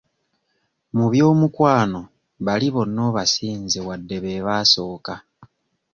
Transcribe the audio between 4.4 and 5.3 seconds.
baasooka.